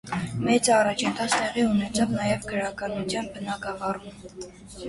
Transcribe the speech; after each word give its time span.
Մեծ 0.45 0.69
առաջընթաց 0.77 1.35
տեղի 1.41 1.65
ունեցավ 1.73 2.15
նաև 2.15 2.47
գրականության 2.53 3.31
բնագավառում։ 3.37 4.21